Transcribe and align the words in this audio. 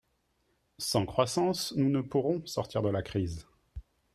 Sans 0.79 1.05
croissance, 1.05 1.75
nous 1.77 1.91
ne 1.91 2.01
pourrons 2.01 2.43
sortir 2.47 2.81
de 2.81 2.89
la 2.89 3.03
crise. 3.03 3.45